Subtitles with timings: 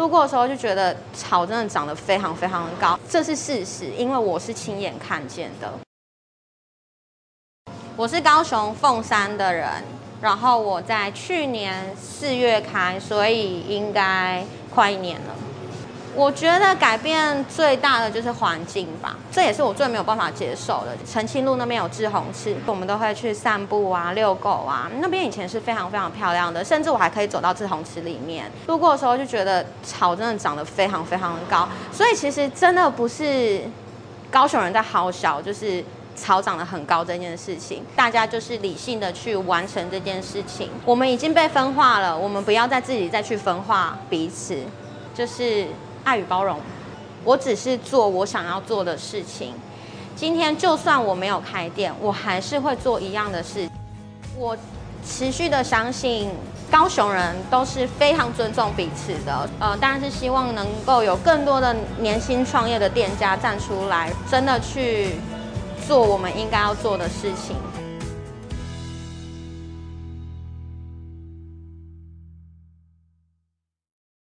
[0.00, 5.70] 路过的时候就觉得草真的长得非常非常的高，这是事实，因为我是亲眼看见的。
[7.96, 9.68] 我是高雄凤山的人，
[10.22, 14.42] 然后我在去年四月开，所以应该
[14.74, 15.34] 快一年了。
[16.16, 20.96] 我觉得改变最大的就是环境吧，这也是我最没有办法接受的。
[21.08, 24.90] 澄清路那边有志红池，我们都会去散步啊、遛狗啊。
[24.98, 28.50] 那边以前是非常非常漂亮的，甚至我还可以走到志红池里面。
[28.66, 33.60] 路过的时候就觉得草真的长得非常非常的高，所以其实真的不是
[34.30, 35.82] 高雄人在好小，就是
[36.16, 37.84] 草长得很高这件事情。
[37.94, 40.70] 大家就是理性的去完成这件事情。
[40.84, 44.58] 我们已经被分化了，我们不要再自己再去分化彼此，
[45.14, 45.68] 就是。
[46.04, 46.58] 爱与包容，
[47.24, 49.54] 我只是做我想要做的事情。
[50.16, 53.68] 今天就算我没有开店，我还是会做一样的事。
[54.36, 54.56] 我
[55.06, 56.30] 持续的相信
[56.70, 59.48] 高雄人都是非常尊重彼此的。
[59.58, 65.16] 呃，当然是希望能够有更多的年轻创业的店家站出来，真的去
[65.86, 67.56] 做我们应该要做的事情。